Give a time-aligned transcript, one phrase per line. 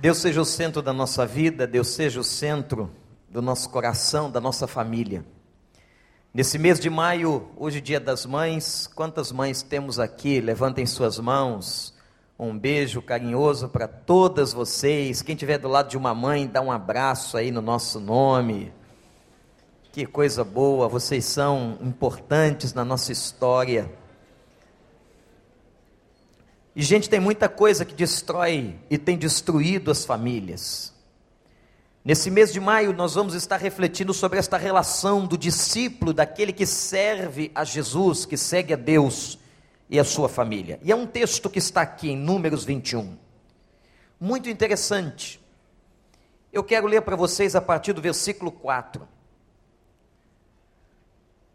[0.00, 2.90] Deus seja o centro da nossa vida, Deus seja o centro
[3.28, 5.22] do nosso coração, da nossa família.
[6.32, 10.40] Nesse mês de maio, hoje dia das mães, quantas mães temos aqui?
[10.40, 11.94] Levantem suas mãos.
[12.38, 15.20] Um beijo carinhoso para todas vocês.
[15.20, 18.72] Quem estiver do lado de uma mãe, dá um abraço aí no nosso nome.
[19.92, 23.92] Que coisa boa, vocês são importantes na nossa história.
[26.74, 30.94] E, gente, tem muita coisa que destrói e tem destruído as famílias.
[32.04, 36.64] Nesse mês de maio, nós vamos estar refletindo sobre esta relação do discípulo, daquele que
[36.64, 39.38] serve a Jesus, que segue a Deus
[39.88, 40.80] e a sua família.
[40.82, 43.18] E é um texto que está aqui em Números 21.
[44.18, 45.40] Muito interessante.
[46.52, 49.06] Eu quero ler para vocês a partir do versículo 4.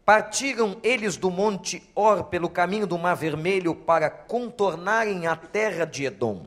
[0.05, 6.05] Partiram eles do monte Or pelo caminho do Mar Vermelho para contornarem a terra de
[6.05, 6.45] Edom.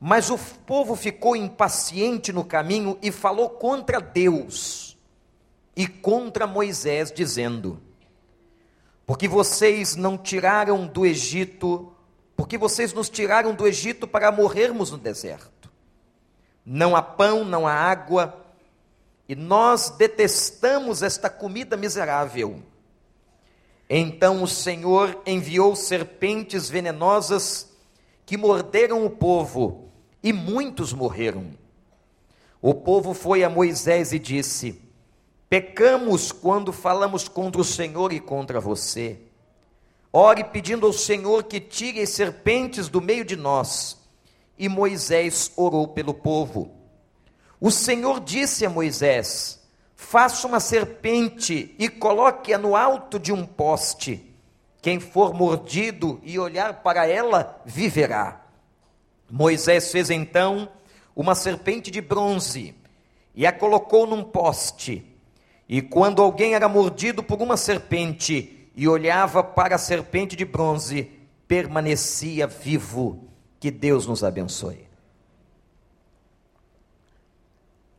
[0.00, 4.96] Mas o povo ficou impaciente no caminho e falou contra Deus
[5.76, 7.80] e contra Moisés, dizendo:
[9.06, 11.92] Porque vocês não tiraram do Egito,
[12.34, 15.70] porque vocês nos tiraram do Egito para morrermos no deserto.
[16.64, 18.41] Não há pão, não há água,
[19.28, 22.62] e nós detestamos esta comida miserável.
[23.88, 27.70] Então o Senhor enviou serpentes venenosas
[28.24, 29.90] que morderam o povo,
[30.22, 31.50] e muitos morreram.
[32.60, 34.80] O povo foi a Moisés e disse:
[35.48, 39.18] Pecamos quando falamos contra o Senhor e contra você.
[40.12, 43.98] Ore pedindo ao Senhor que tire as serpentes do meio de nós.
[44.58, 46.81] E Moisés orou pelo povo.
[47.64, 49.60] O Senhor disse a Moisés:
[49.94, 54.34] Faça uma serpente e coloque-a no alto de um poste.
[54.82, 58.44] Quem for mordido e olhar para ela, viverá.
[59.30, 60.68] Moisés fez então
[61.14, 62.74] uma serpente de bronze
[63.32, 65.06] e a colocou num poste.
[65.68, 71.12] E quando alguém era mordido por uma serpente e olhava para a serpente de bronze,
[71.46, 73.28] permanecia vivo.
[73.60, 74.91] Que Deus nos abençoe.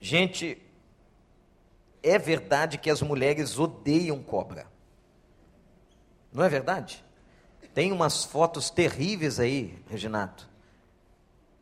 [0.04, 0.62] Gente,
[2.04, 4.68] é verdade que as mulheres odeiam cobra.
[6.30, 7.02] Não é verdade?
[7.74, 10.50] Tem umas fotos terríveis aí, Reginato,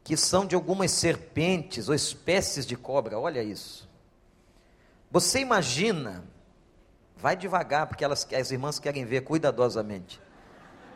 [0.03, 3.19] que são de algumas serpentes ou espécies de cobra.
[3.19, 3.87] Olha isso.
[5.11, 6.23] Você imagina,
[7.15, 10.19] vai devagar, porque elas, as irmãs querem ver cuidadosamente.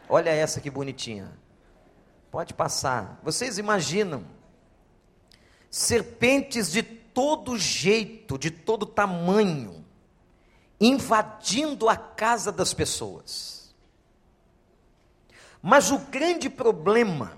[0.09, 1.31] Olha essa que bonitinha.
[2.31, 3.19] Pode passar.
[3.21, 4.25] Vocês imaginam
[5.69, 9.85] serpentes de todo jeito, de todo tamanho,
[10.79, 13.73] invadindo a casa das pessoas.
[15.61, 17.37] Mas o grande problema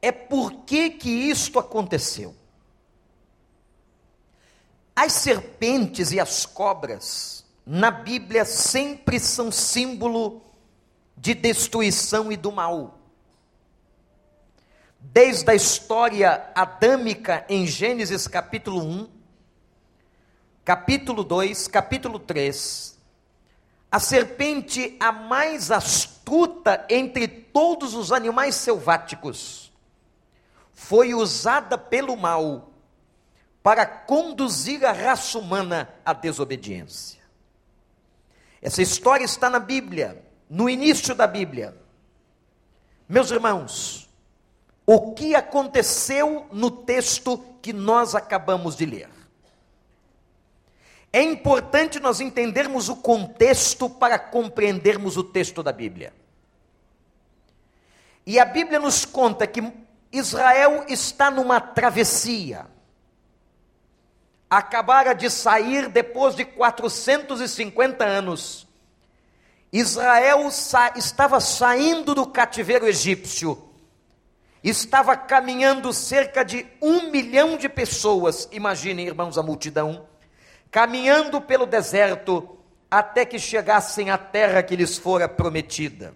[0.00, 2.34] é por que que isto aconteceu.
[4.94, 10.40] As serpentes e as cobras na Bíblia sempre são símbolo
[11.16, 12.95] de destruição e do mal
[15.12, 19.08] desde a história adâmica em Gênesis capítulo 1,
[20.64, 22.98] capítulo 2, capítulo 3,
[23.90, 29.72] a serpente a mais astuta entre todos os animais selváticos
[30.72, 32.72] foi usada pelo mal
[33.62, 37.22] para conduzir a raça humana à desobediência.
[38.60, 41.76] Essa história está na Bíblia, no início da Bíblia.
[43.08, 44.05] Meus irmãos,
[44.86, 49.10] o que aconteceu no texto que nós acabamos de ler.
[51.12, 56.14] É importante nós entendermos o contexto para compreendermos o texto da Bíblia.
[58.24, 59.72] E a Bíblia nos conta que
[60.12, 62.66] Israel está numa travessia.
[64.48, 68.68] Acabara de sair depois de 450 anos.
[69.72, 73.65] Israel sa estava saindo do cativeiro egípcio
[74.68, 80.08] estava caminhando cerca de um milhão de pessoas, imaginem, irmãos, a multidão,
[80.72, 82.58] caminhando pelo deserto
[82.90, 86.14] até que chegassem à terra que lhes fora prometida.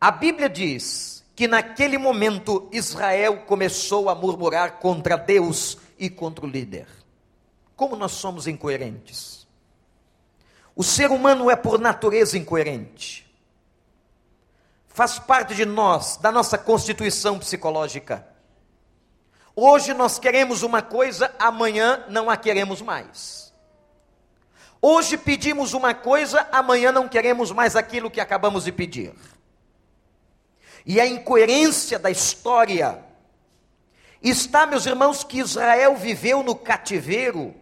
[0.00, 6.48] A Bíblia diz que naquele momento Israel começou a murmurar contra Deus e contra o
[6.48, 6.86] líder.
[7.74, 9.48] Como nós somos incoerentes.
[10.76, 13.27] O ser humano é por natureza incoerente
[14.98, 18.26] faz parte de nós, da nossa constituição psicológica.
[19.54, 23.54] Hoje nós queremos uma coisa, amanhã não a queremos mais.
[24.82, 29.14] Hoje pedimos uma coisa, amanhã não queremos mais aquilo que acabamos de pedir.
[30.84, 33.00] E a incoerência da história
[34.20, 37.54] está, meus irmãos, que Israel viveu no cativeiro,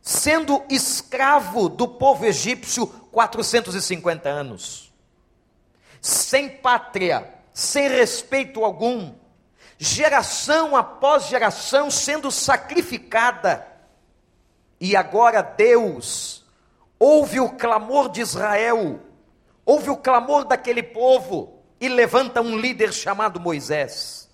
[0.00, 4.87] sendo escravo do povo egípcio 450 anos,
[6.00, 9.14] sem pátria, sem respeito algum,
[9.78, 13.66] geração após geração sendo sacrificada,
[14.80, 16.44] e agora Deus
[16.98, 19.00] ouve o clamor de Israel,
[19.64, 24.28] ouve o clamor daquele povo e levanta um líder chamado Moisés.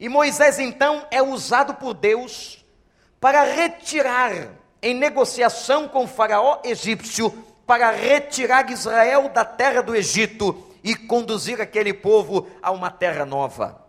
[0.00, 2.64] E Moisés então é usado por Deus
[3.20, 4.50] para retirar,
[4.80, 11.60] em negociação com o Faraó egípcio, para retirar Israel da terra do Egito e conduzir
[11.60, 13.84] aquele povo a uma terra nova.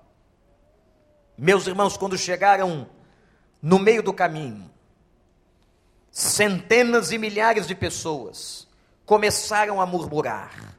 [1.37, 2.89] Meus irmãos, quando chegaram
[3.61, 4.69] no meio do caminho,
[6.11, 8.67] centenas e milhares de pessoas
[9.05, 10.75] começaram a murmurar.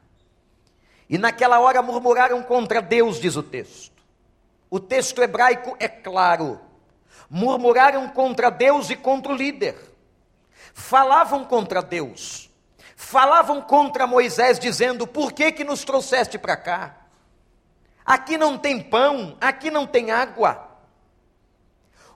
[1.09, 3.99] E naquela hora murmuraram contra Deus, diz o texto.
[4.69, 6.61] O texto hebraico é claro.
[7.27, 9.75] Murmuraram contra Deus e contra o líder.
[10.71, 12.50] Falavam contra Deus.
[13.01, 16.97] Falavam contra Moisés, dizendo: Por que, que nos trouxeste para cá?
[18.05, 20.69] Aqui não tem pão, aqui não tem água.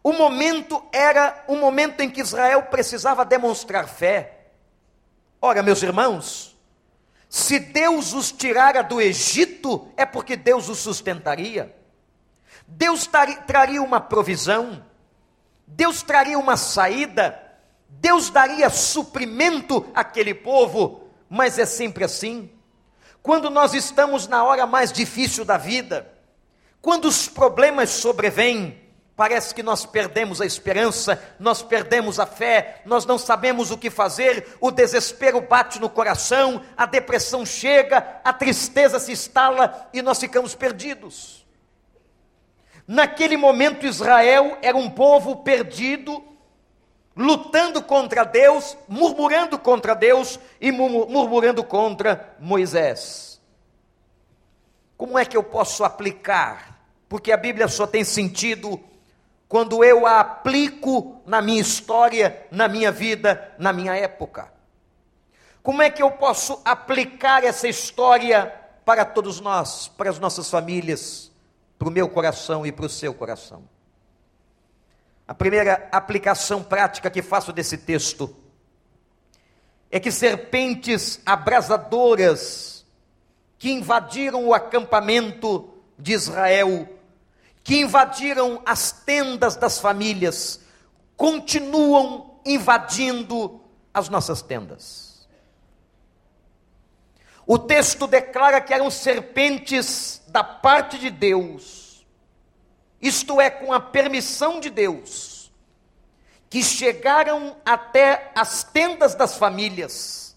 [0.04, 4.46] O momento era o momento em que Israel precisava demonstrar fé.
[5.42, 6.56] Ora, meus irmãos,
[7.28, 11.76] se Deus os tirara do Egito, é porque Deus os sustentaria.
[12.68, 13.10] Deus
[13.48, 14.86] traria uma provisão,
[15.66, 17.45] Deus traria uma saída,
[18.00, 22.50] Deus daria suprimento àquele povo, mas é sempre assim.
[23.22, 26.12] Quando nós estamos na hora mais difícil da vida,
[26.82, 33.06] quando os problemas sobrevêm, Parece que nós perdemos a esperança, nós perdemos a fé, nós
[33.06, 39.00] não sabemos o que fazer, o desespero bate no coração, a depressão chega, a tristeza
[39.00, 41.46] se instala e nós ficamos perdidos.
[42.86, 46.22] Naquele momento, Israel era um povo perdido,
[47.16, 53.42] lutando contra Deus, murmurando contra Deus e murmurando contra Moisés.
[54.98, 56.80] Como é que eu posso aplicar?
[57.08, 58.80] Porque a Bíblia só tem sentido
[59.48, 64.52] quando eu a aplico na minha história, na minha vida, na minha época?
[65.62, 68.54] Como é que eu posso aplicar essa história
[68.84, 71.32] para todos nós, para as nossas famílias,
[71.78, 73.75] para o meu coração e para o seu coração?
[75.28, 78.36] A primeira aplicação prática que faço desse texto
[79.90, 82.86] é que serpentes abrasadoras
[83.58, 86.90] que invadiram o acampamento de Israel
[87.66, 90.60] que invadiram as tendas das famílias,
[91.18, 93.60] continuam invadindo
[93.92, 95.28] as nossas tendas.
[97.48, 101.85] O texto declara que eram serpentes da parte de Deus,
[103.02, 105.52] isto é, com a permissão de Deus,
[106.50, 110.36] que chegaram até as tendas das famílias.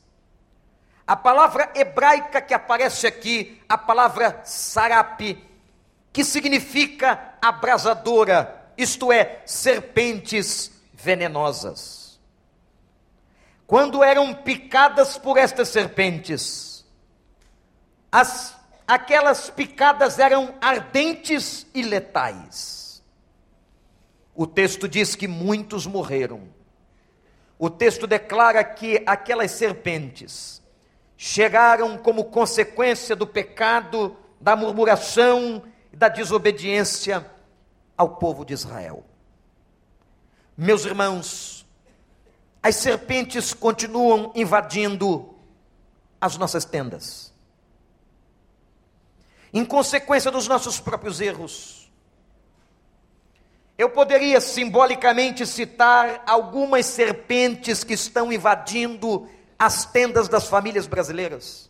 [1.07, 5.43] A palavra hebraica que aparece aqui, a palavra sarape,
[6.13, 12.19] que significa abrasadora, isto é, serpentes venenosas.
[13.67, 16.85] Quando eram picadas por estas serpentes,
[18.11, 18.57] as,
[18.89, 23.05] aquelas picadas eram ardentes e letais.
[24.35, 26.49] O texto diz que muitos morreram.
[27.59, 30.63] O texto declara que aquelas serpentes
[31.17, 37.29] chegaram como consequência do pecado, da murmuração da desobediência
[37.97, 39.05] ao povo de Israel.
[40.57, 41.67] Meus irmãos,
[42.63, 45.35] as serpentes continuam invadindo
[46.21, 47.28] as nossas tendas.
[49.53, 51.91] Em consequência dos nossos próprios erros.
[53.77, 59.29] Eu poderia simbolicamente citar algumas serpentes que estão invadindo
[59.59, 61.69] as tendas das famílias brasileiras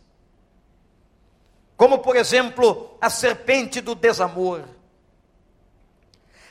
[1.79, 4.65] como por exemplo a serpente do desamor.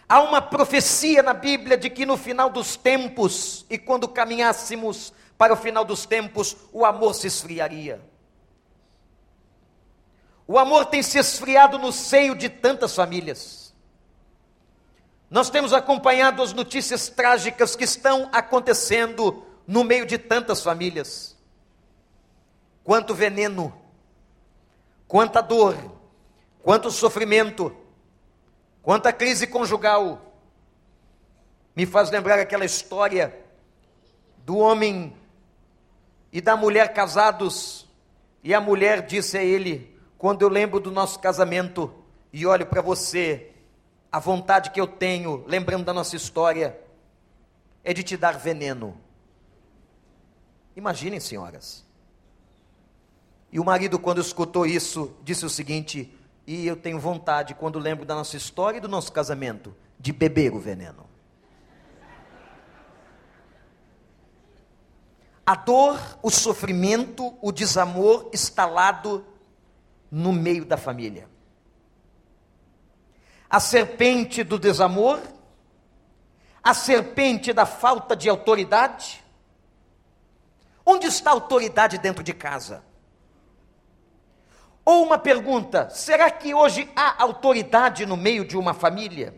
[0.08, 5.52] Há uma profecia na Bíblia de que no final dos tempos, e quando caminhássemos para
[5.52, 8.00] o final dos tempos, o amor se esfriaria.
[10.50, 13.74] O amor tem se esfriado no seio de tantas famílias.
[15.30, 21.36] Nós temos acompanhado as notícias trágicas que estão acontecendo no meio de tantas famílias.
[22.82, 23.78] Quanto veneno,
[25.06, 25.76] quanta dor,
[26.62, 27.76] quanto sofrimento,
[28.82, 30.32] quanta crise conjugal.
[31.76, 33.38] Me faz lembrar aquela história
[34.38, 35.14] do homem
[36.32, 37.86] e da mulher casados,
[38.42, 41.94] e a mulher disse a ele: Quando eu lembro do nosso casamento
[42.32, 43.52] e olho para você,
[44.10, 46.76] a vontade que eu tenho, lembrando da nossa história,
[47.84, 49.00] é de te dar veneno.
[50.74, 51.86] Imaginem, senhoras.
[53.52, 56.12] E o marido, quando escutou isso, disse o seguinte:
[56.44, 60.52] E eu tenho vontade, quando lembro da nossa história e do nosso casamento, de beber
[60.52, 61.06] o veneno.
[65.46, 69.24] A dor, o sofrimento, o desamor instalado
[70.10, 71.28] no meio da família.
[73.48, 75.20] A serpente do desamor,
[76.62, 79.24] a serpente da falta de autoridade.
[80.84, 82.82] Onde está a autoridade dentro de casa?
[84.84, 89.34] Ou uma pergunta: será que hoje há autoridade no meio de uma família?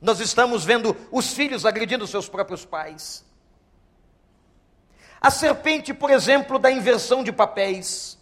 [0.00, 3.24] Nós estamos vendo os filhos agredindo seus próprios pais.
[5.20, 8.18] A serpente, por exemplo, da inversão de papéis.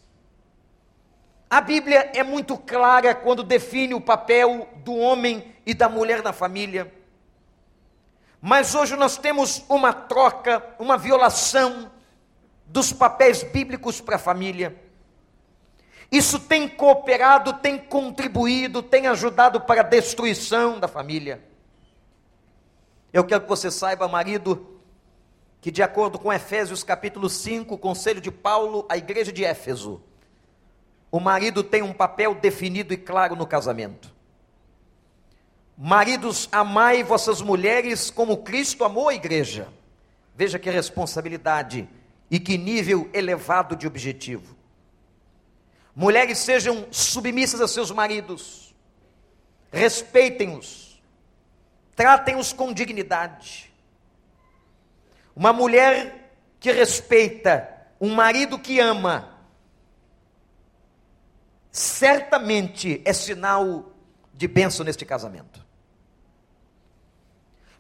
[1.53, 6.33] A Bíblia é muito clara quando define o papel do homem e da mulher na
[6.33, 6.91] família.
[8.41, 11.93] Mas hoje nós temos uma troca, uma violação
[12.65, 14.75] dos papéis bíblicos para a família.
[16.11, 21.45] Isso tem cooperado, tem contribuído, tem ajudado para a destruição da família.
[23.13, 24.81] Eu quero que você saiba, marido,
[25.61, 30.03] que, de acordo com Efésios capítulo 5, o conselho de Paulo à igreja de Éfeso,
[31.13, 34.11] o marido tem um papel definido e claro no casamento.
[35.77, 39.69] Maridos, amai vossas mulheres como Cristo amou a igreja.
[40.35, 41.87] Veja que responsabilidade
[42.31, 44.57] e que nível elevado de objetivo.
[45.95, 48.75] Mulheres sejam submissas a seus maridos,
[49.71, 51.03] respeitem-os,
[51.95, 53.71] tratem-os com dignidade.
[55.37, 57.69] Uma mulher que respeita,
[58.01, 59.32] um marido que ama,
[61.73, 63.91] certamente é sinal
[64.35, 65.65] de bênção neste casamento.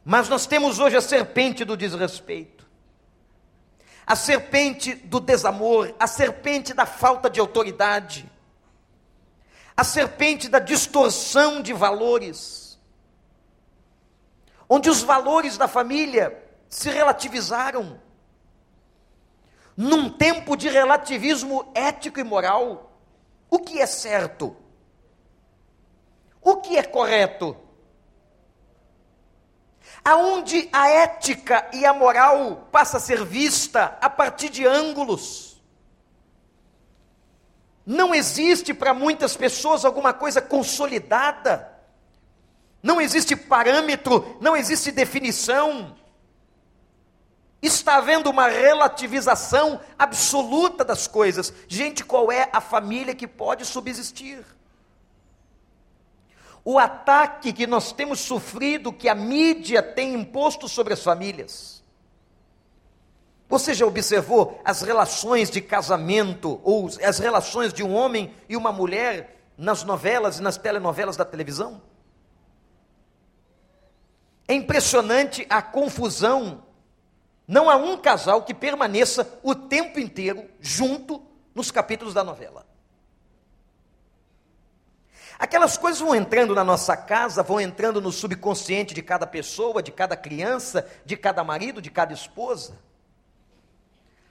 [0.02, 2.66] Mas nós temos hoje a serpente do desrespeito,
[4.06, 8.28] a serpente do desamor, a serpente da falta de autoridade,
[9.76, 12.80] a serpente da distorção de valores,
[14.68, 18.00] onde os valores da família se relativizaram.
[19.76, 22.91] Num tempo de relativismo ético e moral,
[23.52, 24.56] o que é certo?
[26.40, 27.54] O que é correto?
[30.02, 35.62] Aonde a ética e a moral passa a ser vista a partir de ângulos.
[37.84, 41.78] Não existe para muitas pessoas alguma coisa consolidada.
[42.82, 45.94] Não existe parâmetro, não existe definição
[47.62, 51.52] está havendo uma relativização absoluta das coisas.
[51.68, 54.44] Gente, qual é a família que pode subsistir?
[56.64, 61.82] O ataque que nós temos sofrido, que a mídia tem imposto sobre as famílias.
[63.48, 68.72] Você já observou as relações de casamento, ou as relações de um homem e uma
[68.72, 71.82] mulher nas novelas e nas telenovelas da televisão?
[74.48, 76.62] É impressionante a confusão
[77.46, 81.22] não há um casal que permaneça o tempo inteiro junto
[81.54, 82.66] nos capítulos da novela.
[85.38, 89.90] Aquelas coisas vão entrando na nossa casa, vão entrando no subconsciente de cada pessoa, de
[89.90, 92.78] cada criança, de cada marido, de cada esposa.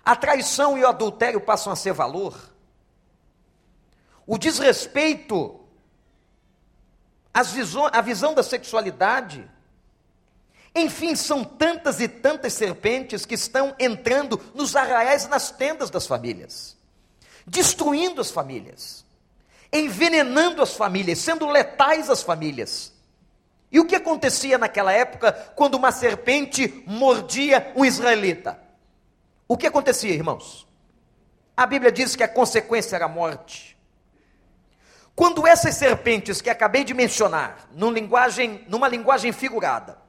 [0.05, 2.39] A traição e o adultério passam a ser valor.
[4.25, 5.59] O desrespeito,
[7.33, 9.49] a visão da sexualidade,
[10.73, 16.77] enfim, são tantas e tantas serpentes que estão entrando nos arraiais, nas tendas das famílias,
[17.45, 19.05] destruindo as famílias,
[19.71, 22.93] envenenando as famílias, sendo letais às famílias.
[23.69, 28.59] E o que acontecia naquela época quando uma serpente mordia um israelita?
[29.47, 30.67] O que acontecia, irmãos?
[31.55, 33.77] A Bíblia diz que a consequência era a morte.
[35.13, 40.00] Quando essas serpentes que acabei de mencionar, linguagem, numa linguagem figurada,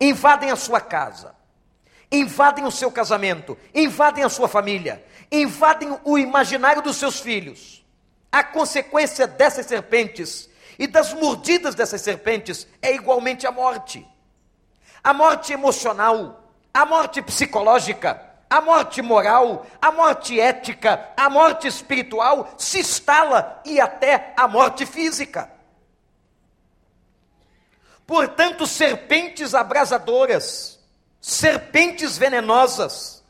[0.00, 1.34] invadem a sua casa,
[2.10, 7.84] invadem o seu casamento, invadem a sua família, invadem o imaginário dos seus filhos.
[8.30, 10.48] A consequência dessas serpentes
[10.78, 14.06] e das mordidas dessas serpentes é igualmente a morte.
[15.02, 22.54] A morte emocional, a morte psicológica, a morte moral, a morte ética, a morte espiritual
[22.56, 25.55] se instala e até a morte física.
[28.06, 30.78] Portanto, serpentes abrasadoras,
[31.20, 33.24] serpentes venenosas,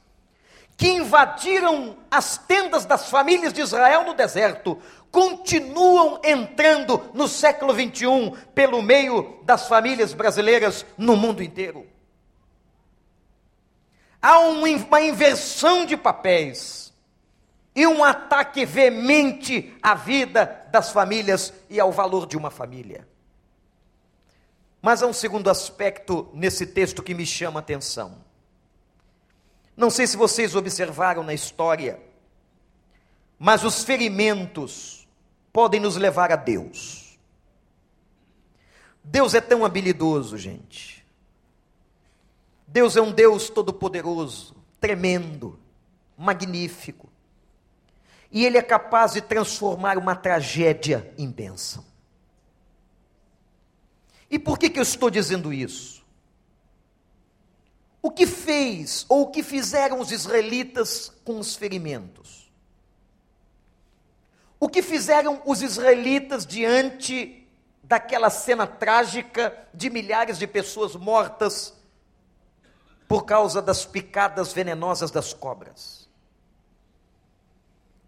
[0.76, 4.78] que invadiram as tendas das famílias de Israel no deserto,
[5.10, 11.86] continuam entrando no século 21 pelo meio das famílias brasileiras no mundo inteiro.
[14.20, 16.92] Há uma inversão de papéis
[17.74, 23.06] e um ataque veemente à vida das famílias e ao valor de uma família.
[24.80, 28.24] Mas há um segundo aspecto nesse texto que me chama a atenção.
[29.76, 32.00] Não sei se vocês observaram na história,
[33.38, 35.06] mas os ferimentos
[35.52, 37.18] podem nos levar a Deus.
[39.02, 41.04] Deus é tão habilidoso, gente.
[42.66, 45.58] Deus é um Deus todo-poderoso, tremendo,
[46.16, 47.08] magnífico.
[48.30, 51.84] E Ele é capaz de transformar uma tragédia em bênção.
[54.30, 56.04] E por que, que eu estou dizendo isso?
[58.02, 62.50] O que fez ou o que fizeram os israelitas com os ferimentos?
[64.58, 67.46] O que fizeram os israelitas diante
[67.82, 71.74] daquela cena trágica de milhares de pessoas mortas
[73.06, 76.08] por causa das picadas venenosas das cobras?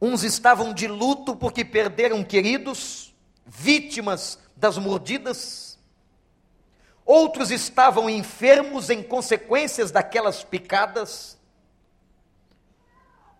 [0.01, 3.13] Uns estavam de luto porque perderam queridos,
[3.45, 5.68] vítimas das mordidas
[7.09, 11.39] outros estavam enfermos em consequências daquelas picadas,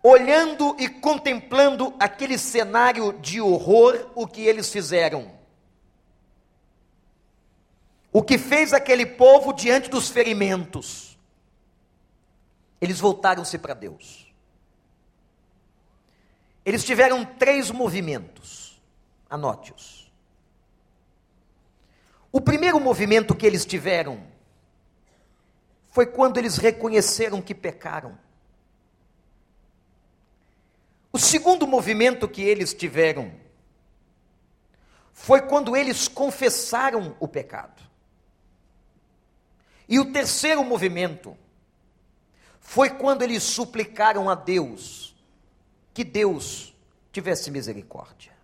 [0.01, 5.31] olhando e contemplando aquele cenário de horror, o que eles fizeram.
[8.11, 11.15] O que fez aquele povo diante dos ferimentos?
[12.81, 14.33] Eles voltaram-se para Deus.
[16.65, 18.81] Eles tiveram três movimentos,
[19.29, 19.98] anote-os.
[22.31, 24.23] O primeiro movimento que eles tiveram
[25.87, 28.17] foi quando eles reconheceram que pecaram.
[31.11, 33.33] O segundo movimento que eles tiveram
[35.11, 37.81] foi quando eles confessaram o pecado.
[39.87, 41.35] E o terceiro movimento
[42.59, 45.15] foi quando eles suplicaram a Deus
[45.95, 46.75] que Deus
[47.11, 48.38] tivesse misericórdia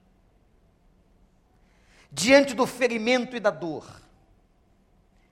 [2.15, 3.85] diante do ferimento e da dor,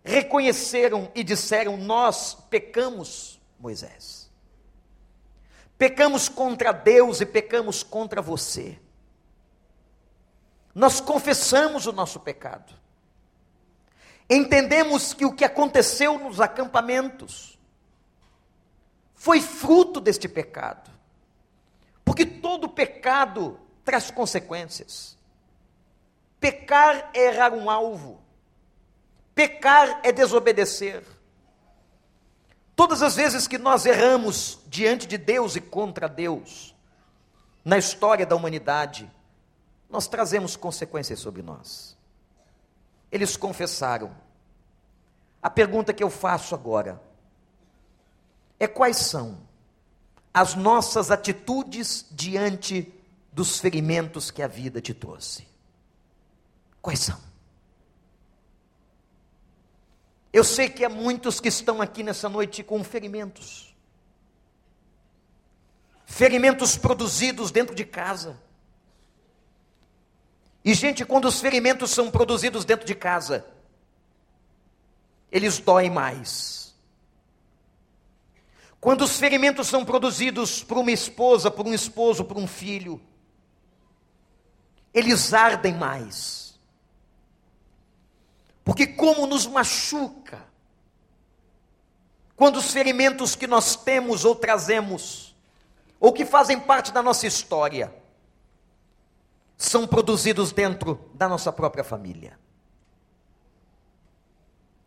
[0.03, 4.29] reconheceram e disseram: Nós pecamos, Moisés.
[5.77, 8.77] Pecamos contra Deus e pecamos contra você.
[10.75, 12.73] Nós confessamos o nosso pecado.
[14.29, 17.57] Entendemos que o que aconteceu nos acampamentos
[19.13, 20.91] foi fruto deste pecado.
[22.03, 25.12] Porque todo pecado traz consequências.
[26.43, 28.19] Pecar é errar um alvo.
[29.33, 31.01] Pecar é desobedecer.
[32.75, 36.75] Todas as vezes que nós erramos diante de Deus e contra Deus,
[37.63, 39.09] na história da humanidade,
[39.89, 41.97] nós trazemos consequências sobre nós.
[43.09, 44.13] Eles confessaram.
[45.41, 47.01] A pergunta que eu faço agora
[48.59, 49.37] é quais são
[50.33, 52.93] as nossas atitudes diante
[53.31, 55.52] dos ferimentos que a vida te trouxe?
[56.83, 57.17] Quais são?
[60.33, 63.73] Eu sei que há muitos que estão aqui nessa noite com ferimentos.
[66.05, 68.37] Ferimentos produzidos dentro de casa.
[70.65, 73.47] E, gente, quando os ferimentos são produzidos dentro de casa,
[75.31, 76.75] eles doem mais.
[78.81, 82.99] Quando os ferimentos são produzidos por uma esposa, por um esposo, por um filho,
[84.93, 86.42] eles ardem mais.
[88.63, 90.43] Porque como nos machuca
[92.35, 95.35] quando os ferimentos que nós temos ou trazemos,
[95.99, 97.93] ou que fazem parte da nossa história,
[99.57, 102.37] são produzidos dentro da nossa própria família.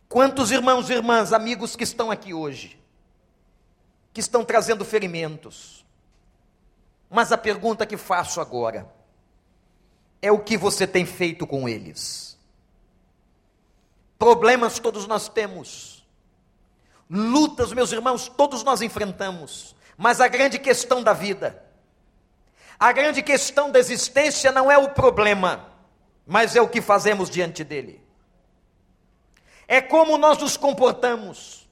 [0.09, 2.79] Quantos irmãos e irmãs, amigos que estão aqui hoje,
[4.13, 5.85] que estão trazendo ferimentos,
[7.09, 8.93] mas a pergunta que faço agora
[10.21, 12.26] é o que você tem feito com eles?
[14.17, 16.05] Problemas todos nós temos.
[17.09, 19.75] Lutas, meus irmãos, todos nós enfrentamos.
[19.97, 21.63] Mas a grande questão da vida,
[22.79, 25.71] a grande questão da existência não é o problema,
[26.25, 28.03] mas é o que fazemos diante dele.
[29.67, 31.67] É como nós nos comportamos.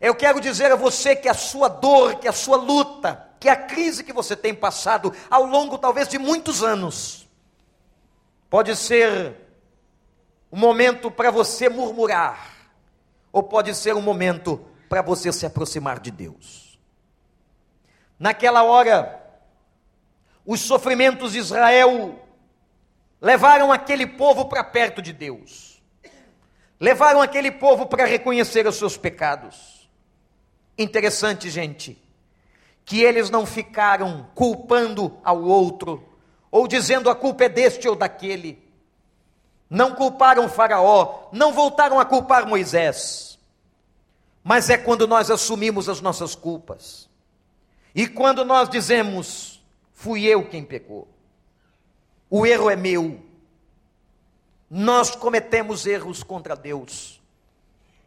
[0.00, 3.56] Eu quero dizer a você que a sua dor, que a sua luta, que a
[3.56, 7.28] crise que você tem passado ao longo talvez de muitos anos,
[8.50, 9.47] pode ser
[10.50, 12.56] um momento para você murmurar,
[13.32, 16.78] ou pode ser um momento para você se aproximar de Deus.
[18.18, 19.22] Naquela hora,
[20.44, 22.18] os sofrimentos de Israel
[23.20, 25.82] levaram aquele povo para perto de Deus,
[26.80, 29.88] levaram aquele povo para reconhecer os seus pecados.
[30.76, 32.02] Interessante, gente,
[32.84, 36.08] que eles não ficaram culpando ao outro,
[36.50, 38.67] ou dizendo a culpa é deste ou daquele.
[39.70, 43.38] Não culparam Faraó, não voltaram a culpar Moisés.
[44.42, 47.08] Mas é quando nós assumimos as nossas culpas.
[47.94, 51.08] E quando nós dizemos, fui eu quem pecou.
[52.30, 53.20] O erro é meu.
[54.70, 57.20] Nós cometemos erros contra Deus.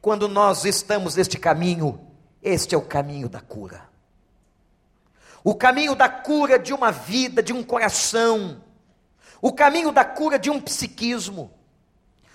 [0.02, 2.00] Quando nós estamos neste caminho,
[2.41, 3.89] este é o caminho da cura.
[5.43, 8.63] O caminho da cura de uma vida, de um coração.
[9.41, 11.51] O caminho da cura de um psiquismo.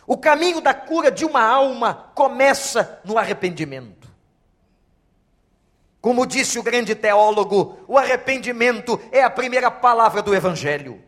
[0.07, 4.07] O caminho da cura de uma alma começa no arrependimento.
[6.01, 11.03] Como disse o grande teólogo, o arrependimento é a primeira palavra do Evangelho.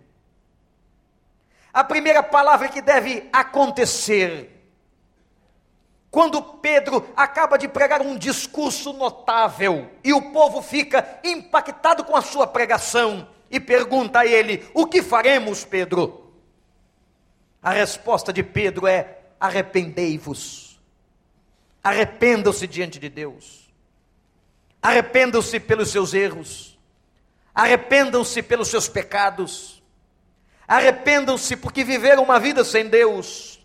[1.73, 4.55] A primeira palavra que deve acontecer.
[6.11, 12.23] Quando Pedro acaba de pregar um discurso notável e o povo fica impactado com a
[12.23, 16.33] sua pregação e pergunta a ele: O que faremos, Pedro?
[17.63, 20.81] A resposta de Pedro é: arrependei-vos.
[21.83, 23.73] Arrependam-se diante de Deus.
[24.83, 26.79] Arrependam-se pelos seus erros.
[27.55, 29.79] Arrependam-se pelos seus pecados
[30.69, 33.59] Arrependam-se porque viveram uma vida sem Deus.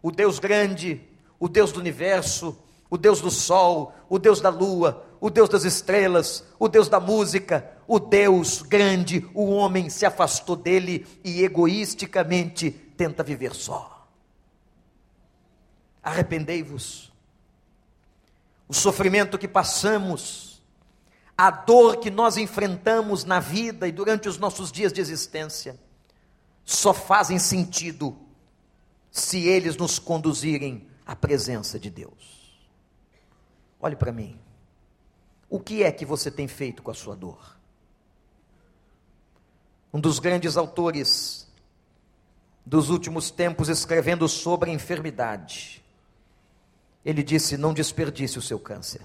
[0.00, 1.02] O Deus grande,
[1.38, 5.64] o Deus do universo, o Deus do sol, o Deus da lua, o Deus das
[5.64, 12.70] estrelas, o Deus da música, o Deus grande, o homem se afastou dele e egoisticamente
[12.70, 14.08] tenta viver só.
[16.02, 17.12] Arrependei-vos.
[18.68, 20.62] O sofrimento que passamos,
[21.36, 25.78] a dor que nós enfrentamos na vida e durante os nossos dias de existência,
[26.64, 28.16] só fazem sentido
[29.10, 32.58] se eles nos conduzirem à presença de Deus.
[33.78, 34.40] Olhe para mim.
[35.48, 37.54] O que é que você tem feito com a sua dor?
[39.94, 41.46] Um dos grandes autores
[42.66, 45.84] dos últimos tempos escrevendo sobre a enfermidade,
[47.04, 49.02] ele disse: Não desperdice o seu câncer,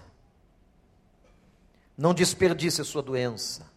[1.95, 3.67] não desperdice a sua doença,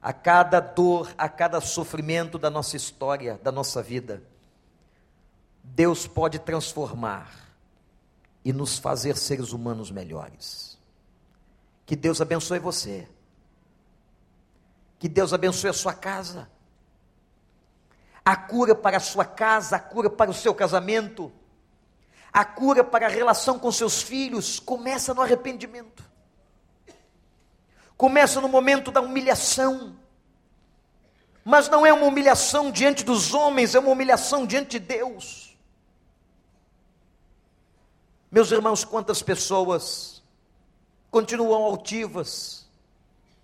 [0.00, 4.22] a cada dor, a cada sofrimento da nossa história, da nossa vida,
[5.64, 7.52] Deus pode transformar
[8.44, 10.78] e nos fazer seres humanos melhores.
[11.84, 13.08] Que Deus abençoe você.
[14.98, 16.50] Que Deus abençoe a sua casa.
[18.24, 21.32] A cura para a sua casa, a cura para o seu casamento,
[22.32, 26.08] a cura para a relação com seus filhos começa no arrependimento
[27.98, 29.96] começa no momento da humilhação.
[31.44, 35.58] Mas não é uma humilhação diante dos homens, é uma humilhação diante de Deus.
[38.30, 40.22] Meus irmãos, quantas pessoas
[41.10, 42.67] continuam altivas,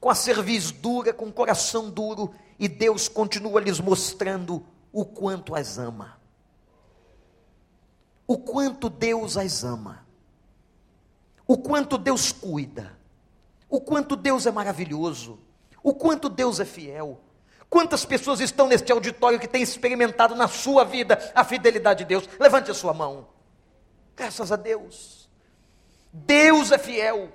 [0.04, 4.62] com a cerviz dura, com o coração duro, e Deus continua lhes mostrando
[4.92, 6.20] o quanto as ama.
[8.26, 10.06] O quanto Deus as ama.
[11.46, 12.94] O quanto Deus cuida
[13.74, 15.36] o quanto Deus é maravilhoso,
[15.82, 17.20] o quanto Deus é fiel.
[17.68, 22.28] Quantas pessoas estão neste auditório que têm experimentado na sua vida a fidelidade de Deus?
[22.38, 23.26] Levante a sua mão.
[24.14, 25.28] Graças a Deus.
[26.12, 27.32] Deus é fiel.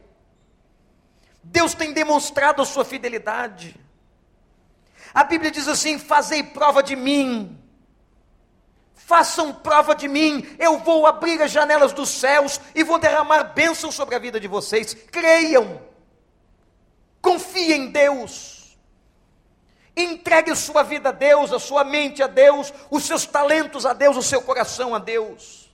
[1.43, 3.75] Deus tem demonstrado a sua fidelidade.
[5.13, 7.57] A Bíblia diz assim: Fazei prova de mim.
[8.93, 10.47] Façam prova de mim.
[10.59, 14.47] Eu vou abrir as janelas dos céus e vou derramar bênçãos sobre a vida de
[14.47, 14.93] vocês.
[14.93, 15.81] Creiam.
[17.21, 18.77] Confie em Deus.
[19.95, 24.15] Entregue sua vida a Deus, a sua mente a Deus, os seus talentos a Deus,
[24.15, 25.69] o seu coração a Deus.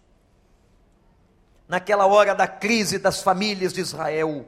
[1.67, 4.47] Naquela hora da crise das famílias de Israel,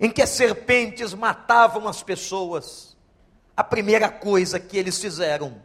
[0.00, 2.96] em que as serpentes matavam as pessoas,
[3.56, 5.60] a primeira coisa que eles fizeram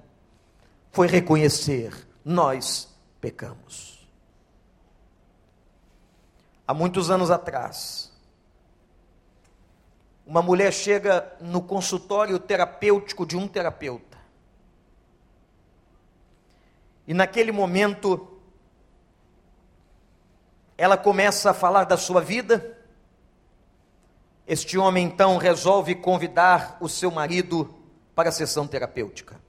[0.91, 2.89] foi reconhecer: nós
[3.21, 4.07] pecamos.
[6.65, 8.11] Há muitos anos atrás,
[10.25, 14.17] uma mulher chega no consultório terapêutico de um terapeuta.
[17.05, 18.39] E naquele momento,
[20.77, 22.72] ela começa a falar da sua vida.
[24.45, 27.73] Este homem então resolve convidar o seu marido
[28.13, 29.41] para a sessão terapêutica.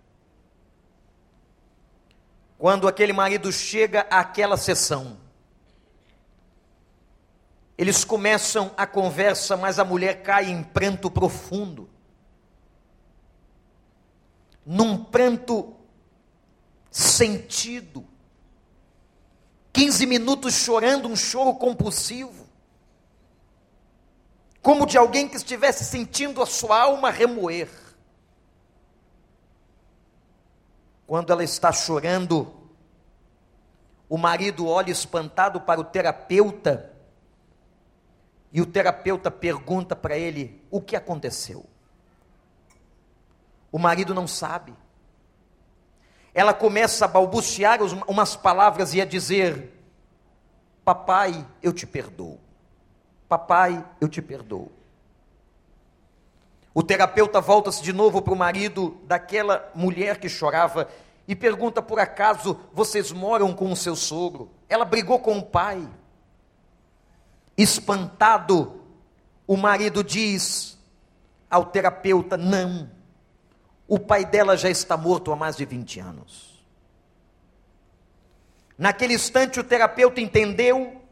[2.56, 5.18] Quando aquele marido chega àquela sessão,
[7.76, 11.88] Eles começam a conversa, mas a mulher cai em pranto profundo.
[14.64, 15.74] Num pranto
[16.90, 18.06] sentido.
[19.72, 22.43] 15 minutos chorando, um choro compulsivo.
[24.64, 27.68] Como de alguém que estivesse sentindo a sua alma remoer.
[31.06, 32.50] Quando ela está chorando,
[34.08, 36.90] o marido olha espantado para o terapeuta
[38.50, 41.66] e o terapeuta pergunta para ele o que aconteceu.
[43.70, 44.74] O marido não sabe.
[46.32, 49.78] Ela começa a balbuciar umas palavras e a dizer:
[50.82, 52.43] Papai, eu te perdoo.
[53.34, 54.70] Papai, eu te perdoo.
[56.72, 60.88] O terapeuta volta-se de novo para o marido daquela mulher que chorava
[61.26, 64.52] e pergunta: por acaso vocês moram com o seu sogro?
[64.68, 65.84] Ela brigou com o pai.
[67.56, 68.80] Espantado,
[69.48, 70.78] o marido diz
[71.50, 72.88] ao terapeuta: Não,
[73.88, 76.64] o pai dela já está morto há mais de 20 anos.
[78.78, 81.03] Naquele instante, o terapeuta entendeu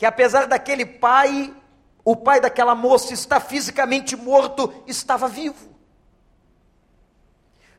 [0.00, 1.54] que, apesar daquele pai,
[2.02, 5.76] o pai daquela moça estar fisicamente morto, estava vivo.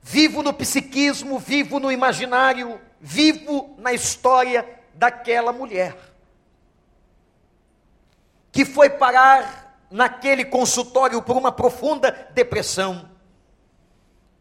[0.04, 5.98] Vivo no psiquismo, vivo no imaginário, vivo na história daquela mulher
[8.52, 13.10] que foi parar naquele consultório por uma profunda depressão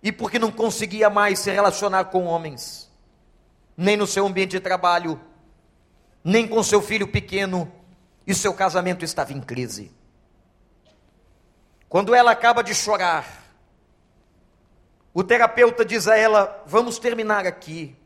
[0.02, 2.90] e porque não conseguia mais se relacionar com homens,
[3.74, 5.18] nem no seu ambiente de trabalho,
[6.22, 7.70] nem com seu filho pequeno,
[8.26, 9.90] e seu casamento estava em crise.
[11.88, 13.26] Quando ela acaba de chorar,
[15.12, 17.96] o terapeuta diz a ela: Vamos terminar aqui.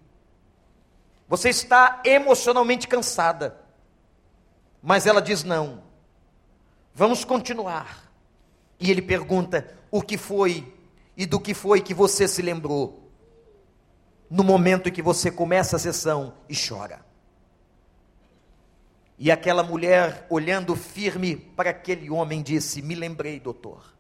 [1.29, 3.61] Você está emocionalmente cansada.
[4.83, 5.83] Mas ela diz: Não.
[6.95, 8.11] Vamos continuar.
[8.81, 10.73] E ele pergunta: o que foi
[11.17, 13.11] e do que foi que você se lembrou?
[14.31, 17.05] No momento em que você começa a sessão e chora.
[19.19, 23.95] E aquela mulher, olhando firme para aquele homem, disse: Me lembrei, doutor.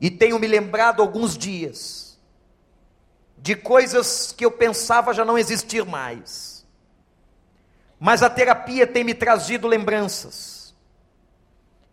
[0.00, 2.18] E tenho me lembrado alguns dias
[3.36, 6.66] de coisas que eu pensava já não existir mais.
[7.98, 10.60] Mas a terapia tem me trazido lembranças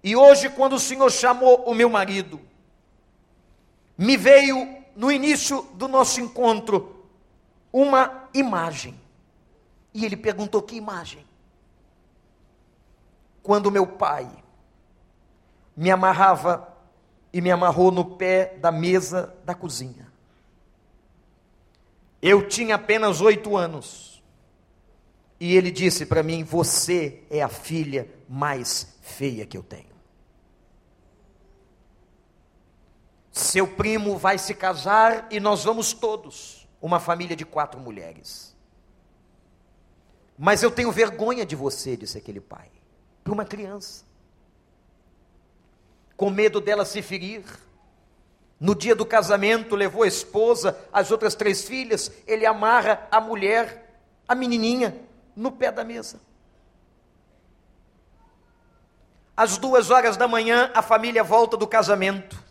[0.08, 2.40] e hoje, quando o Senhor chamou o meu marido,
[3.98, 7.06] me veio no início do nosso encontro
[7.74, 8.98] uma imagem.
[9.94, 11.27] E ele perguntou: que imagem?
[13.48, 14.30] Quando meu pai
[15.74, 16.68] me amarrava
[17.32, 20.12] e me amarrou no pé da mesa da cozinha.
[22.22, 24.22] Eu tinha apenas oito anos.
[25.40, 29.96] E ele disse para mim: Você é a filha mais feia que eu tenho.
[33.32, 38.54] Seu primo vai se casar e nós vamos todos, uma família de quatro mulheres.
[40.38, 42.70] Mas eu tenho vergonha de você, disse aquele pai,
[43.28, 44.06] para uma criança.
[46.16, 47.44] Com medo dela se ferir.
[48.58, 54.00] No dia do casamento, levou a esposa, as outras três filhas, ele amarra a mulher,
[54.26, 54.98] a menininha,
[55.36, 56.22] no pé da mesa.
[59.36, 62.42] Às duas horas da manhã, a família volta do casamento.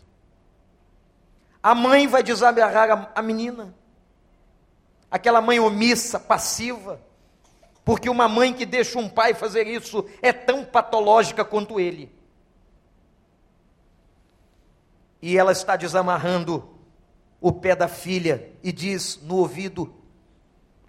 [1.61, 3.73] A mãe vai desamarrar a, a menina.
[5.09, 7.01] Aquela mãe omissa, passiva.
[7.87, 12.13] Porque uma mãe que deixa um pai fazer isso é tão patológica quanto ele.
[15.21, 16.67] E ela está desamarrando
[17.39, 19.95] o pé da filha e diz no ouvido: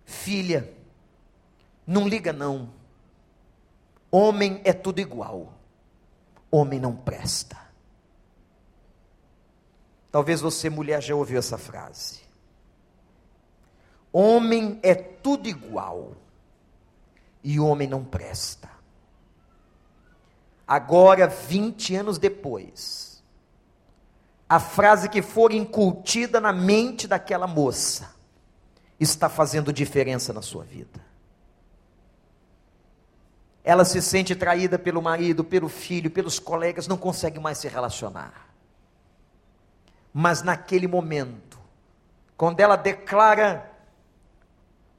[0.05, 0.75] Filha,
[1.87, 2.71] não liga não.
[4.11, 5.55] Homem é tudo igual
[6.51, 7.57] homem não presta.
[10.11, 12.21] Talvez você, mulher, já ouviu essa frase.
[14.11, 16.17] Homem é tudo igual
[17.51, 18.69] e homem não presta.
[20.67, 23.23] Agora, 20 anos depois,
[24.49, 28.15] a frase que for incultida na mente daquela moça
[28.99, 31.09] está fazendo diferença na sua vida
[33.69, 38.49] ela se sente traída pelo marido, pelo filho, pelos colegas, não consegue mais se relacionar.
[40.11, 41.59] Mas naquele momento,
[42.35, 43.71] quando ela declara,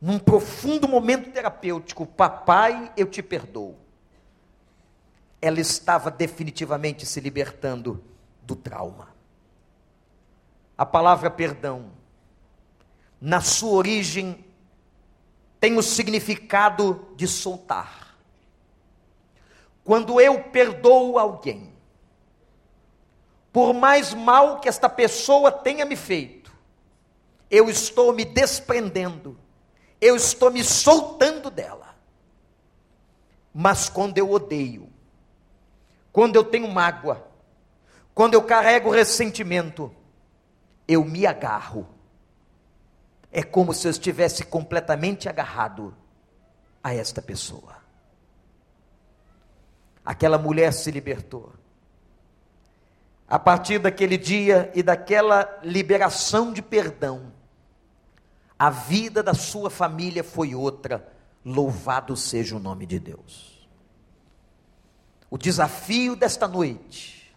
[0.01, 3.75] num profundo momento terapêutico, papai, eu te perdoo,
[5.41, 8.03] ela estava definitivamente se libertando
[8.41, 9.09] do trauma.
[10.77, 11.91] A palavra perdão,
[13.19, 14.45] na sua origem,
[15.59, 18.09] tem o significado de soltar
[19.89, 21.73] quando eu perdoo alguém,
[23.51, 26.53] por mais mal que esta pessoa tenha me feito,
[27.49, 29.35] eu estou me desprendendo,
[30.01, 31.95] eu estou me soltando dela.
[33.53, 34.89] Mas quando eu odeio,
[36.11, 37.27] quando eu tenho mágoa,
[38.13, 39.93] quando eu carrego ressentimento,
[40.87, 41.87] eu me agarro.
[43.31, 45.95] É como se eu estivesse completamente agarrado
[46.83, 47.77] a esta pessoa.
[50.03, 51.53] Aquela mulher se libertou.
[53.27, 57.31] A partir daquele dia e daquela liberação de perdão,
[58.59, 61.09] a vida da sua família foi outra.
[61.45, 63.65] Louvado seja o nome de Deus.
[65.31, 67.33] O desafio desta noite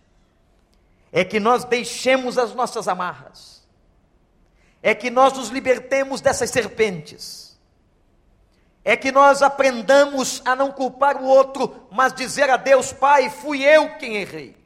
[1.13, 3.63] é que nós deixemos as nossas amarras,
[4.83, 7.57] é que nós nos libertemos dessas serpentes,
[8.85, 13.63] é que nós aprendamos a não culpar o outro, mas dizer a Deus, Pai, fui
[13.63, 14.57] eu quem errei.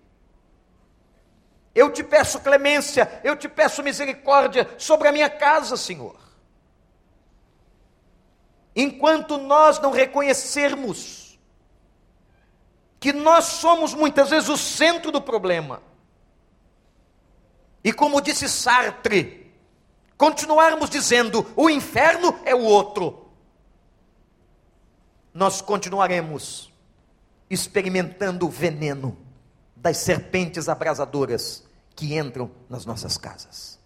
[1.74, 6.25] Eu te peço clemência, eu te peço misericórdia sobre a minha casa, Senhor.
[8.76, 11.38] Enquanto nós não reconhecermos
[13.00, 15.82] que nós somos muitas vezes o centro do problema,
[17.82, 19.50] e como disse Sartre,
[20.18, 23.30] continuarmos dizendo o inferno é o outro,
[25.32, 26.70] nós continuaremos
[27.48, 29.16] experimentando o veneno
[29.74, 33.78] das serpentes abrasadoras que entram nas nossas casas.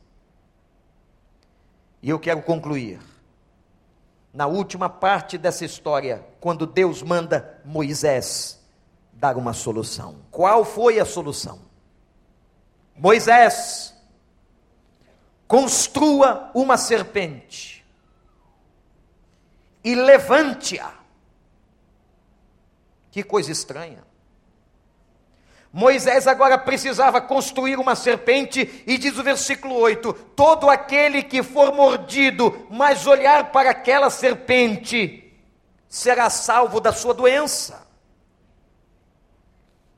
[2.02, 2.98] E eu quero concluir
[4.32, 8.60] na última parte dessa história, quando Deus manda Moisés
[9.12, 10.16] dar uma solução.
[10.30, 11.60] Qual foi a solução?
[12.96, 13.94] Moisés,
[15.48, 17.84] construa uma serpente
[19.82, 20.94] e levante-a.
[23.10, 24.09] Que coisa estranha.
[25.72, 31.72] Moisés agora precisava construir uma serpente, e diz o versículo 8: Todo aquele que for
[31.72, 35.32] mordido, mas olhar para aquela serpente,
[35.88, 37.86] será salvo da sua doença.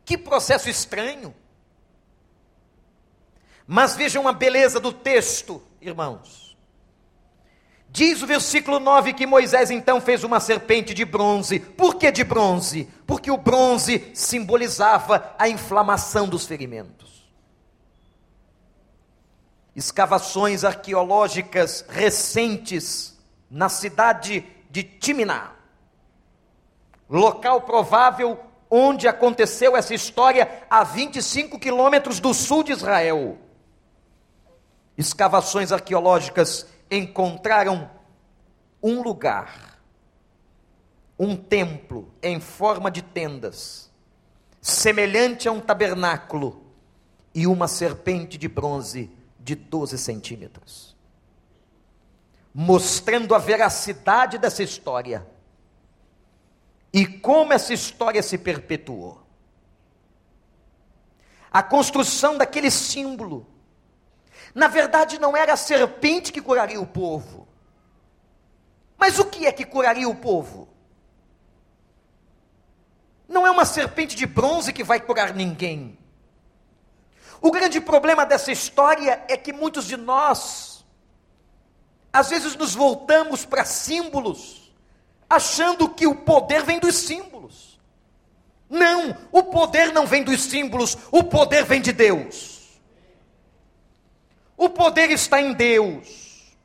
[0.05, 1.35] Que processo estranho.
[3.67, 6.42] Mas vejam a beleza do texto, irmãos.
[7.93, 11.61] Diz o versículo 9 que Moisés então fez uma serpente de bronze.
[11.61, 12.89] Por que de bronze?
[13.07, 17.31] Porque o bronze simbolizava a inflamação dos ferimentos.
[19.77, 23.15] Escavações arqueológicas recentes
[23.51, 25.53] na cidade de Timná,
[27.11, 33.37] local provável onde aconteceu essa história, a 25 quilômetros do sul de Israel.
[34.97, 37.91] Escavações arqueológicas encontraram
[38.83, 39.81] um lugar,
[41.19, 43.91] um templo em forma de tendas,
[44.61, 46.63] semelhante a um tabernáculo,
[47.35, 50.97] e uma serpente de bronze de 12 centímetros.
[52.55, 55.27] Mostrando a veracidade dessa história
[56.93, 59.23] e como essa história se perpetuou.
[61.51, 63.47] A construção daquele símbolo
[64.55, 67.49] na verdade, não era a serpente que curaria o povo.
[68.99, 70.69] Mas o que é que curaria o povo?
[73.29, 75.99] Não é uma serpente de bronze que vai curar ninguém.
[77.41, 80.85] O grande problema dessa história é que muitos de nós,
[82.13, 84.73] às vezes, nos voltamos para símbolos,
[85.29, 87.81] achando que o poder vem dos símbolos.
[88.69, 92.52] Não, o poder não vem dos símbolos, o poder vem de Deus.
[94.63, 96.57] O poder está em Deus.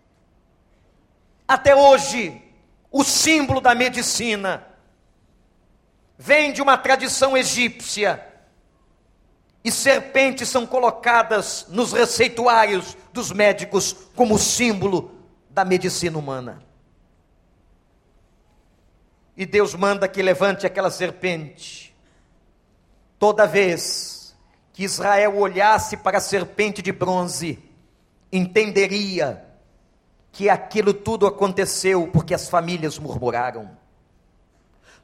[1.47, 2.39] Até hoje,
[2.91, 4.67] o símbolo da medicina
[6.15, 8.23] vem de uma tradição egípcia.
[9.63, 16.63] E serpentes são colocadas nos receituários dos médicos como símbolo da medicina humana.
[19.35, 21.95] E Deus manda que levante aquela serpente.
[23.17, 24.37] Toda vez
[24.71, 27.66] que Israel olhasse para a serpente de bronze,
[28.31, 29.43] entenderia
[30.31, 33.77] que aquilo tudo aconteceu porque as famílias murmuraram.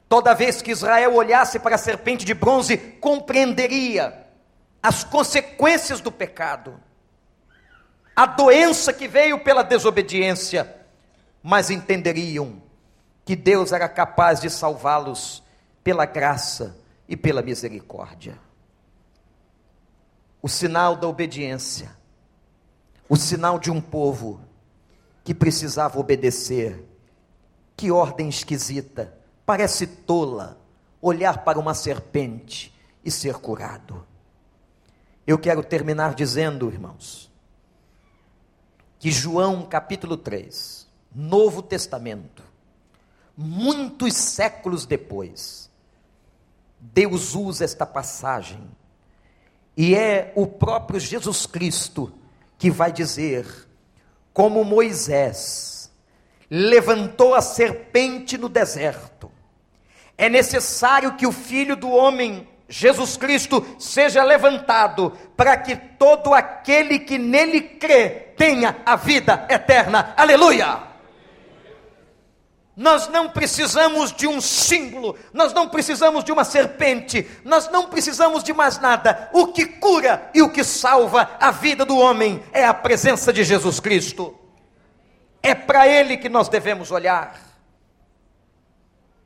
[0.08, 4.26] Toda vez que Israel olhasse para a serpente de bronze, compreenderia
[4.82, 6.78] as consequências do pecado,
[8.14, 10.72] a doença que veio pela desobediência,
[11.42, 12.62] mas entenderiam
[13.24, 15.42] que Deus era capaz de salvá-los
[15.82, 16.76] pela graça
[17.08, 18.38] e pela misericórdia.
[20.40, 22.03] O sinal da obediência
[23.08, 24.40] o sinal de um povo
[25.22, 26.84] que precisava obedecer.
[27.76, 30.60] Que ordem esquisita, parece tola,
[31.02, 32.72] olhar para uma serpente
[33.04, 34.06] e ser curado.
[35.26, 37.32] Eu quero terminar dizendo, irmãos,
[38.98, 42.42] que João capítulo 3, Novo Testamento,
[43.36, 45.68] muitos séculos depois,
[46.78, 48.70] Deus usa esta passagem
[49.76, 52.12] e é o próprio Jesus Cristo
[52.58, 53.46] que vai dizer
[54.32, 55.90] como Moisés
[56.50, 59.30] levantou a serpente no deserto,
[60.16, 66.98] é necessário que o filho do homem, Jesus Cristo, seja levantado, para que todo aquele
[67.00, 70.14] que nele crê tenha a vida eterna.
[70.16, 70.93] Aleluia!
[72.76, 78.42] Nós não precisamos de um símbolo, nós não precisamos de uma serpente, nós não precisamos
[78.42, 79.30] de mais nada.
[79.32, 83.44] O que cura e o que salva a vida do homem é a presença de
[83.44, 84.36] Jesus Cristo.
[85.40, 87.38] É para Ele que nós devemos olhar.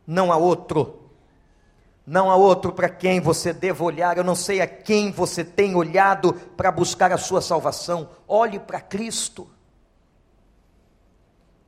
[0.07, 1.11] Não há outro,
[2.07, 4.19] não há outro para quem você deva olhar.
[4.19, 8.11] Eu não sei a quem você tem olhado para buscar a sua salvação.
[8.27, 9.49] Olhe para Cristo.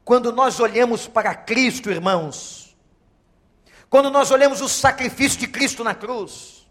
[0.04, 2.76] Quando nós olhamos para Cristo, irmãos,
[3.88, 6.66] quando nós olhamos o sacrifício de Cristo na cruz,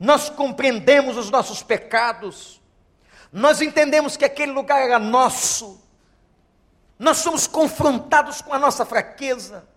[0.00, 2.60] nós compreendemos os nossos pecados,
[3.30, 5.80] nós entendemos que aquele lugar era nosso,
[6.98, 9.68] nós somos confrontados com a nossa fraqueza,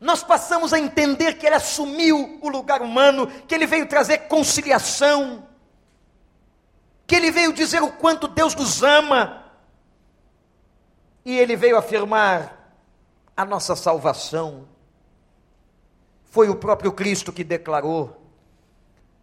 [0.00, 5.48] nós passamos a entender que Ele assumiu o lugar humano, que Ele veio trazer conciliação,
[7.06, 9.43] que Ele veio dizer o quanto Deus nos ama,
[11.24, 12.76] e ele veio afirmar
[13.36, 14.68] a nossa salvação.
[16.24, 18.30] Foi o próprio Cristo que declarou: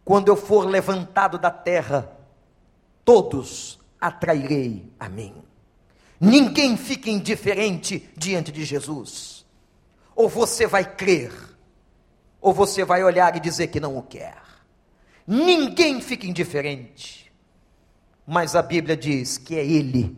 [0.04, 2.12] quando eu for levantado da terra,
[3.06, 5.34] todos atrairei a mim.
[6.20, 9.46] Ninguém fica indiferente diante de Jesus.
[10.16, 11.32] Ou você vai crer,
[12.40, 14.38] ou você vai olhar e dizer que não o quer.
[15.26, 17.32] Ninguém fica indiferente.
[18.26, 20.16] Mas a Bíblia diz que é Ele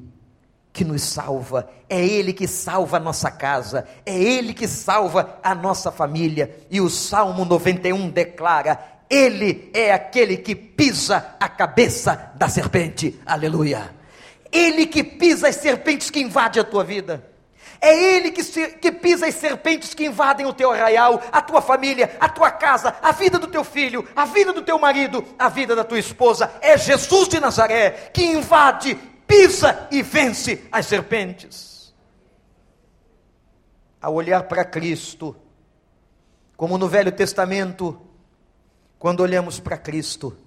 [0.73, 5.53] que nos salva, é Ele que salva a nossa casa, é Ele que salva a
[5.53, 6.65] nossa família.
[6.71, 13.21] E o Salmo 91 declara: Ele é aquele que pisa a cabeça da serpente.
[13.23, 13.93] Aleluia.
[14.51, 17.23] Ele que pisa as serpentes que invadem a tua vida.
[17.79, 21.61] É Ele que, se, que pisa as serpentes que invadem o teu arraial, a tua
[21.61, 25.49] família, a tua casa, a vida do teu filho, a vida do teu marido, a
[25.49, 26.51] vida da tua esposa.
[26.61, 28.97] É Jesus de Nazaré que invade
[29.33, 31.93] pisa e vence as serpentes.
[33.99, 35.35] Ao olhar para Cristo,
[36.55, 37.99] como no Velho Testamento,
[38.99, 40.37] quando olhamos para Cristo,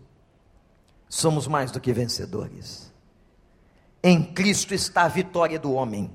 [1.08, 2.92] somos mais do que vencedores.
[4.02, 6.10] Em Cristo está a vitória do homem.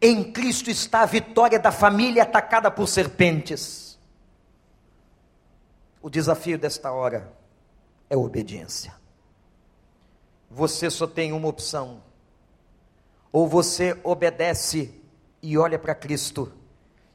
[0.00, 3.98] Em Cristo está a vitória da família atacada por serpentes.
[6.00, 7.32] O desafio desta hora
[8.08, 8.97] é obediência
[10.50, 12.02] você só tem uma opção.
[13.30, 14.94] Ou você obedece
[15.42, 16.52] e olha para Cristo,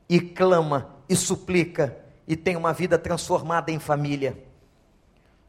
[0.07, 4.41] e clama, e suplica, e tem uma vida transformada em família.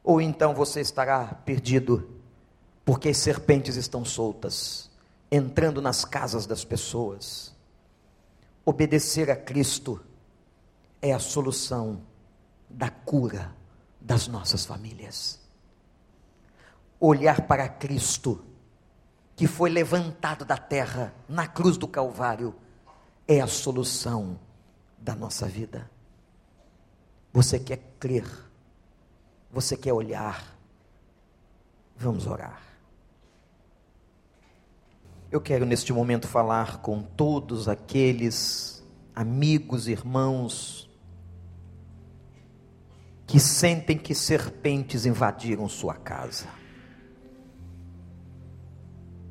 [0.03, 2.11] Ou então você estará perdido,
[2.85, 4.91] porque as serpentes estão soltas,
[5.31, 7.55] entrando nas casas das pessoas.
[8.65, 10.01] Obedecer a Cristo
[11.01, 12.01] é a solução
[12.69, 13.55] da cura
[14.01, 15.44] das nossas famílias
[17.01, 18.45] olhar para Cristo,
[19.37, 22.55] que foi levantado da terra na cruz do Calvário,
[23.27, 24.39] é a solução
[24.99, 25.91] da nossa vida.
[27.33, 28.27] Você quer crer,
[29.51, 30.57] você quer olhar,
[31.97, 32.63] vamos orar.
[35.31, 38.85] Eu quero neste momento falar com todos aqueles
[39.17, 40.89] amigos, irmãos,
[43.27, 46.64] que sentem que serpentes invadiram sua casa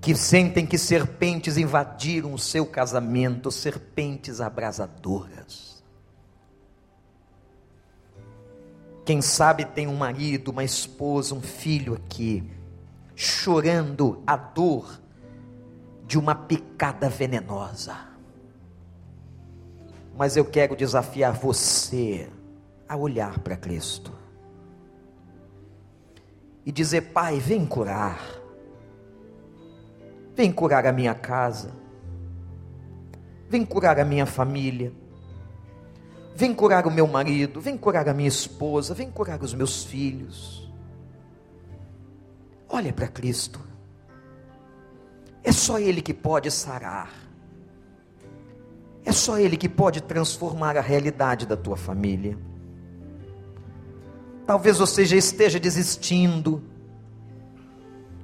[0.03, 5.81] que sentem que serpentes invadiram o seu casamento, serpentes abrasadoras.
[9.05, 12.43] Quem sabe tem um marido, uma esposa, um filho aqui,
[13.15, 14.99] chorando a dor
[16.05, 17.95] de uma picada venenosa.
[20.17, 22.29] Mas eu quero desafiar você
[22.89, 24.11] a olhar para Cristo
[26.65, 28.42] e dizer: Pai, vem curar
[30.35, 31.71] Vem curar a minha casa.
[33.49, 34.91] Vem curar a minha família.
[36.35, 37.61] Vem curar o meu marido.
[37.61, 38.93] Vem curar a minha esposa.
[38.93, 40.71] Vem curar os meus filhos.
[42.67, 43.59] Olha para Cristo.
[45.43, 47.11] É só Ele que pode sarar.
[49.05, 52.37] É só Ele que pode transformar a realidade da tua família.
[54.47, 56.63] Talvez você já esteja desistindo.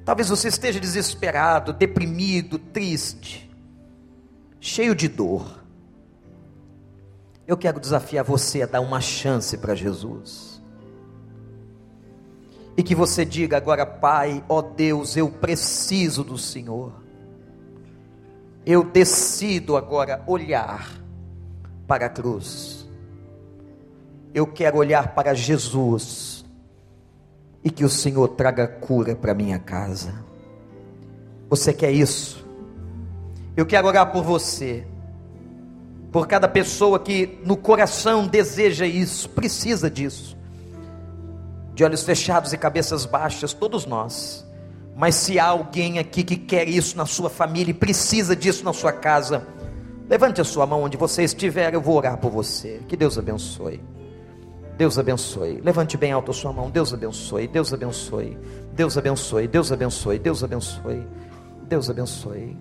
[0.10, 3.48] Talvez você esteja desesperado, deprimido, triste,
[4.60, 5.64] cheio de dor.
[7.46, 10.64] Eu quero desafiar você a dar uma chance para Jesus.
[12.76, 16.92] E que você diga agora, Pai, ó Deus, eu preciso do Senhor.
[18.66, 20.90] Eu decido agora olhar
[21.86, 22.90] para a cruz.
[24.34, 26.39] Eu quero olhar para Jesus
[27.64, 30.14] e que o Senhor traga cura para minha casa.
[31.50, 32.46] Você quer isso?
[33.56, 34.86] Eu quero orar por você,
[36.12, 40.38] por cada pessoa que no coração deseja isso, precisa disso.
[41.74, 44.46] De olhos fechados e cabeças baixas, todos nós.
[44.96, 48.74] Mas se há alguém aqui que quer isso na sua família e precisa disso na
[48.74, 49.48] sua casa,
[50.10, 52.82] levante a sua mão onde você estiver, eu vou orar por você.
[52.88, 53.82] Que Deus abençoe.
[54.80, 55.60] Deus abençoe.
[55.60, 56.70] Levante bem alto a sua mão.
[56.70, 57.50] Deus abençoe.
[57.50, 58.38] Deus abençoe.
[58.72, 59.46] Deus abençoe.
[59.46, 60.20] Deus abençoe.
[60.20, 61.08] Deus abençoe.
[61.68, 62.58] Deus abençoe.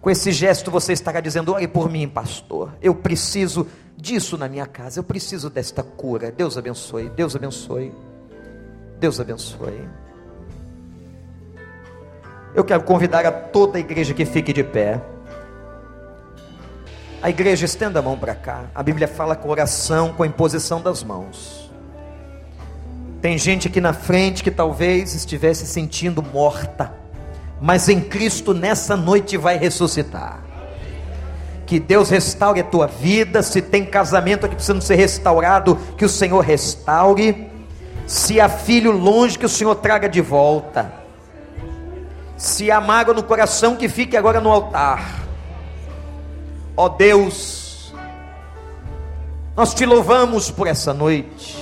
[0.00, 2.72] Com esse gesto você estará dizendo: Ore por mim, pastor.
[2.80, 4.98] Eu preciso disso na minha casa.
[4.98, 6.32] Eu preciso desta cura.
[6.32, 7.10] Deus abençoe.
[7.10, 7.92] Deus abençoe.
[8.98, 9.86] Deus abençoe.
[12.54, 15.02] Eu quero convidar a toda a igreja que fique de pé.
[17.22, 18.64] A igreja estenda a mão para cá.
[18.74, 21.70] A Bíblia fala com oração, com a imposição das mãos.
[23.20, 26.92] Tem gente aqui na frente que talvez estivesse sentindo morta,
[27.60, 30.44] mas em Cristo nessa noite vai ressuscitar.
[31.64, 33.42] Que Deus restaure a tua vida.
[33.42, 37.50] Se tem casamento aqui precisando ser restaurado, que o Senhor restaure.
[38.06, 41.06] Se há filho longe, que o Senhor traga de volta
[42.36, 45.25] se há mágoa no coração, que fique agora no altar.
[46.76, 47.94] Ó oh Deus,
[49.56, 51.56] nós te louvamos por essa noite.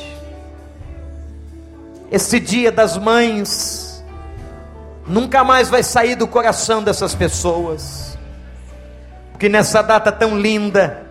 [2.10, 4.04] Esse dia das mães
[5.06, 8.18] nunca mais vai sair do coração dessas pessoas.
[9.30, 11.06] Porque nessa data tão linda,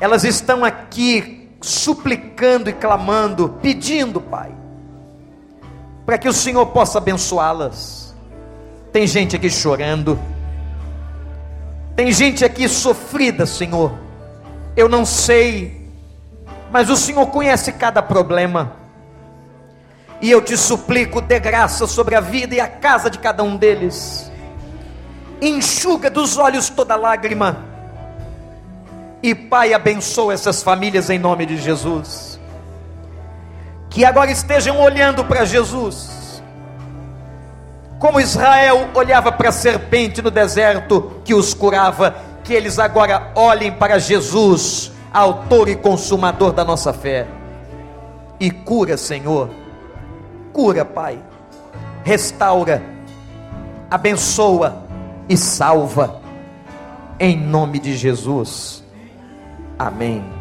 [0.00, 4.54] elas estão aqui suplicando e clamando, pedindo, Pai,
[6.04, 8.04] para que o Senhor possa abençoá-las
[8.94, 10.16] tem gente aqui chorando.
[11.96, 13.92] Tem gente aqui sofrida, Senhor.
[14.76, 15.88] Eu não sei,
[16.70, 18.72] mas o Senhor conhece cada problema.
[20.20, 23.56] E eu te suplico, dê graça sobre a vida e a casa de cada um
[23.56, 24.30] deles.
[25.40, 27.64] Enxuga dos olhos toda lágrima.
[29.22, 32.40] E Pai, abençoa essas famílias em nome de Jesus.
[33.88, 36.23] Que agora estejam olhando para Jesus
[37.98, 43.72] como Israel olhava para a serpente no deserto que os curava, que eles agora olhem
[43.72, 47.26] para Jesus, autor e consumador da nossa fé.
[48.38, 49.48] E cura, Senhor.
[50.52, 51.18] Cura, Pai.
[52.02, 52.82] Restaura,
[53.90, 54.84] abençoa
[55.28, 56.20] e salva.
[57.18, 58.84] Em nome de Jesus.
[59.78, 60.33] Amém.